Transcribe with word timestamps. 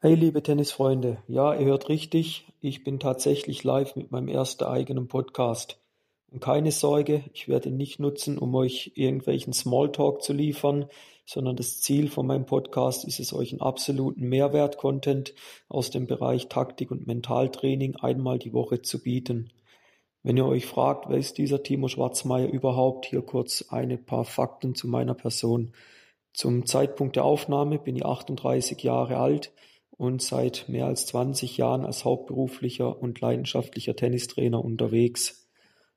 Hey 0.00 0.14
liebe 0.14 0.44
Tennisfreunde, 0.44 1.24
ja, 1.26 1.52
ihr 1.54 1.66
hört 1.66 1.88
richtig, 1.88 2.46
ich 2.60 2.84
bin 2.84 3.00
tatsächlich 3.00 3.64
live 3.64 3.96
mit 3.96 4.12
meinem 4.12 4.28
ersten 4.28 4.62
eigenen 4.62 5.08
Podcast. 5.08 5.80
Und 6.30 6.38
keine 6.40 6.70
Sorge, 6.70 7.24
ich 7.32 7.48
werde 7.48 7.70
ihn 7.70 7.78
nicht 7.78 7.98
nutzen, 7.98 8.38
um 8.38 8.54
euch 8.54 8.92
irgendwelchen 8.94 9.52
Smalltalk 9.52 10.22
zu 10.22 10.32
liefern, 10.32 10.86
sondern 11.26 11.56
das 11.56 11.80
Ziel 11.80 12.08
von 12.08 12.28
meinem 12.28 12.46
Podcast 12.46 13.06
ist 13.06 13.18
es, 13.18 13.32
euch 13.32 13.50
einen 13.50 13.60
absoluten 13.60 14.28
Mehrwert-Content 14.28 15.34
aus 15.68 15.90
dem 15.90 16.06
Bereich 16.06 16.46
Taktik 16.46 16.92
und 16.92 17.08
Mentaltraining 17.08 17.96
einmal 17.96 18.38
die 18.38 18.52
Woche 18.52 18.82
zu 18.82 19.02
bieten. 19.02 19.50
Wenn 20.22 20.36
ihr 20.36 20.46
euch 20.46 20.66
fragt, 20.66 21.08
wer 21.08 21.18
ist 21.18 21.38
dieser 21.38 21.64
Timo 21.64 21.88
Schwarzmeier 21.88 22.46
überhaupt, 22.46 23.06
hier 23.06 23.22
kurz 23.22 23.64
ein 23.70 24.04
paar 24.04 24.24
Fakten 24.24 24.76
zu 24.76 24.86
meiner 24.86 25.14
Person. 25.14 25.72
Zum 26.34 26.66
Zeitpunkt 26.66 27.16
der 27.16 27.24
Aufnahme 27.24 27.80
bin 27.80 27.96
ich 27.96 28.06
38 28.06 28.80
Jahre 28.84 29.16
alt, 29.16 29.50
und 29.98 30.22
seit 30.22 30.68
mehr 30.68 30.86
als 30.86 31.06
20 31.06 31.58
Jahren 31.58 31.84
als 31.84 32.04
hauptberuflicher 32.04 33.02
und 33.02 33.20
leidenschaftlicher 33.20 33.96
Tennistrainer 33.96 34.64
unterwegs. 34.64 35.48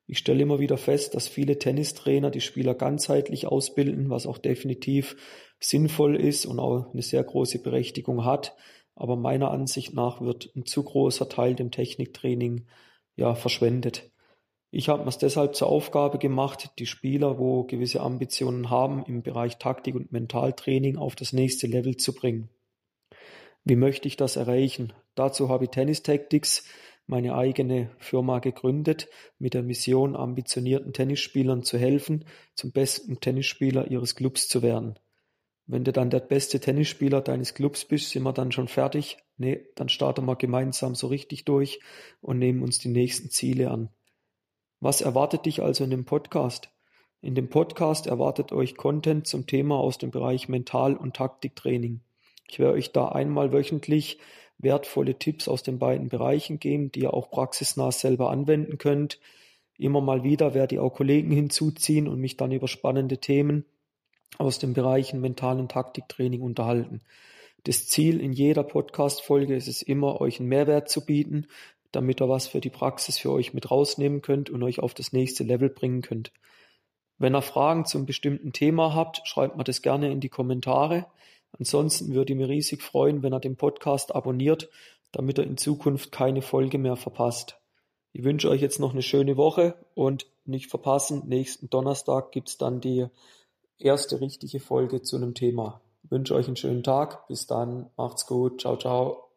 Ich 0.07 0.17
stelle 0.17 0.41
immer 0.41 0.59
wieder 0.59 0.77
fest, 0.77 1.13
dass 1.13 1.27
viele 1.27 1.59
Tennistrainer 1.59 2.31
die 2.31 2.41
Spieler 2.41 2.73
ganzheitlich 2.73 3.47
ausbilden, 3.47 4.09
was 4.09 4.25
auch 4.25 4.39
definitiv 4.39 5.15
sinnvoll 5.59 6.15
ist 6.15 6.47
und 6.47 6.59
auch 6.59 6.91
eine 6.91 7.03
sehr 7.03 7.23
große 7.23 7.59
Berechtigung 7.59 8.25
hat. 8.25 8.55
Aber 8.95 9.15
meiner 9.15 9.51
Ansicht 9.51 9.93
nach 9.93 10.19
wird 10.19 10.51
ein 10.55 10.65
zu 10.65 10.83
großer 10.83 11.29
Teil 11.29 11.53
dem 11.55 11.69
Techniktraining 11.69 12.65
ja 13.15 13.35
verschwendet. 13.35 14.11
Ich 14.71 14.89
habe 14.89 15.05
mir 15.05 15.11
deshalb 15.11 15.55
zur 15.55 15.67
Aufgabe 15.67 16.17
gemacht, 16.17 16.71
die 16.79 16.87
Spieler, 16.87 17.37
wo 17.37 17.65
gewisse 17.65 18.01
Ambitionen 18.01 18.71
haben, 18.71 19.03
im 19.05 19.21
Bereich 19.21 19.59
Taktik 19.59 19.93
und 19.95 20.11
Mentaltraining 20.11 20.97
auf 20.97 21.15
das 21.15 21.33
nächste 21.33 21.67
Level 21.67 21.97
zu 21.97 22.13
bringen. 22.13 22.49
Wie 23.63 23.75
möchte 23.75 24.07
ich 24.07 24.17
das 24.17 24.35
erreichen? 24.37 24.93
Dazu 25.15 25.49
habe 25.49 25.65
ich 25.65 25.69
Tennis 25.69 26.01
Tactics, 26.01 26.65
meine 27.05 27.35
eigene 27.35 27.91
Firma 27.99 28.39
gegründet, 28.39 29.07
mit 29.37 29.53
der 29.53 29.63
Mission, 29.63 30.15
ambitionierten 30.15 30.93
Tennisspielern 30.93 31.63
zu 31.63 31.77
helfen, 31.77 32.25
zum 32.55 32.71
besten 32.71 33.19
Tennisspieler 33.19 33.91
ihres 33.91 34.15
Clubs 34.15 34.47
zu 34.47 34.61
werden. 34.61 34.97
Wenn 35.67 35.83
du 35.83 35.91
dann 35.91 36.09
der 36.09 36.21
beste 36.21 36.59
Tennisspieler 36.59 37.21
deines 37.21 37.53
Clubs 37.53 37.85
bist, 37.85 38.09
sind 38.09 38.23
wir 38.23 38.33
dann 38.33 38.51
schon 38.51 38.67
fertig? 38.67 39.17
Nee, 39.37 39.67
dann 39.75 39.89
starten 39.89 40.25
wir 40.25 40.35
gemeinsam 40.35 40.95
so 40.95 41.07
richtig 41.07 41.45
durch 41.45 41.79
und 42.19 42.39
nehmen 42.39 42.63
uns 42.63 42.79
die 42.79 42.89
nächsten 42.89 43.29
Ziele 43.29 43.69
an. 43.69 43.89
Was 44.79 45.01
erwartet 45.01 45.45
dich 45.45 45.61
also 45.61 45.83
in 45.83 45.91
dem 45.91 46.05
Podcast? 46.05 46.71
In 47.21 47.35
dem 47.35 47.49
Podcast 47.49 48.07
erwartet 48.07 48.51
euch 48.51 48.75
Content 48.75 49.27
zum 49.27 49.45
Thema 49.45 49.77
aus 49.77 49.99
dem 49.99 50.09
Bereich 50.09 50.49
Mental- 50.49 50.97
und 50.97 51.15
Taktiktraining. 51.15 52.01
Ich 52.51 52.59
werde 52.59 52.73
euch 52.73 52.91
da 52.91 53.07
einmal 53.07 53.53
wöchentlich 53.53 54.19
wertvolle 54.57 55.17
Tipps 55.17 55.47
aus 55.47 55.63
den 55.63 55.79
beiden 55.79 56.09
Bereichen 56.09 56.59
geben, 56.59 56.91
die 56.91 57.03
ihr 57.03 57.13
auch 57.13 57.31
praxisnah 57.31 57.93
selber 57.93 58.29
anwenden 58.29 58.77
könnt. 58.77 59.19
Immer 59.77 60.01
mal 60.01 60.25
wieder 60.25 60.53
werde 60.53 60.75
ich 60.75 60.81
auch 60.81 60.93
Kollegen 60.93 61.31
hinzuziehen 61.31 62.09
und 62.09 62.19
mich 62.19 62.35
dann 62.35 62.51
über 62.51 62.67
spannende 62.67 63.19
Themen 63.19 63.63
aus 64.37 64.59
den 64.59 64.73
Bereichen 64.73 65.21
mentalen 65.21 65.69
Taktiktraining 65.69 66.41
unterhalten. 66.41 66.99
Das 67.63 67.87
Ziel 67.87 68.19
in 68.19 68.33
jeder 68.33 68.63
Podcast-Folge 68.63 69.55
ist 69.55 69.69
es 69.69 69.81
immer, 69.81 70.19
euch 70.19 70.41
einen 70.41 70.49
Mehrwert 70.49 70.89
zu 70.89 71.05
bieten, 71.05 71.47
damit 71.93 72.21
ihr 72.21 72.27
was 72.27 72.47
für 72.47 72.59
die 72.59 72.69
Praxis 72.69 73.17
für 73.17 73.31
euch 73.31 73.53
mit 73.53 73.71
rausnehmen 73.71 74.21
könnt 74.21 74.49
und 74.49 74.61
euch 74.61 74.79
auf 74.79 74.93
das 74.93 75.13
nächste 75.13 75.45
Level 75.45 75.69
bringen 75.69 76.01
könnt. 76.01 76.33
Wenn 77.17 77.33
ihr 77.33 77.41
Fragen 77.41 77.85
zum 77.85 78.05
bestimmten 78.05 78.51
Thema 78.51 78.93
habt, 78.93 79.21
schreibt 79.25 79.55
mir 79.55 79.63
das 79.63 79.81
gerne 79.81 80.11
in 80.11 80.19
die 80.19 80.29
Kommentare. 80.29 81.05
Ansonsten 81.57 82.13
würde 82.13 82.33
ich 82.33 82.39
mich 82.39 82.49
riesig 82.49 82.81
freuen, 82.81 83.23
wenn 83.23 83.33
ihr 83.33 83.39
den 83.39 83.57
Podcast 83.57 84.15
abonniert, 84.15 84.69
damit 85.11 85.37
ihr 85.37 85.43
in 85.45 85.57
Zukunft 85.57 86.11
keine 86.11 86.41
Folge 86.41 86.77
mehr 86.77 86.95
verpasst. 86.95 87.57
Ich 88.13 88.23
wünsche 88.23 88.49
euch 88.49 88.61
jetzt 88.61 88.79
noch 88.79 88.91
eine 88.91 89.01
schöne 89.01 89.37
Woche 89.37 89.75
und 89.93 90.27
nicht 90.45 90.69
verpassen, 90.69 91.23
nächsten 91.27 91.69
Donnerstag 91.69 92.31
gibt's 92.31 92.57
dann 92.57 92.81
die 92.81 93.07
erste 93.77 94.21
richtige 94.21 94.59
Folge 94.59 95.01
zu 95.01 95.17
einem 95.17 95.33
Thema. 95.33 95.81
Ich 96.03 96.11
wünsche 96.11 96.35
euch 96.35 96.47
einen 96.47 96.55
schönen 96.55 96.83
Tag. 96.83 97.27
Bis 97.27 97.47
dann. 97.47 97.89
Macht's 97.97 98.25
gut. 98.25 98.61
Ciao, 98.61 98.77
ciao. 98.77 99.30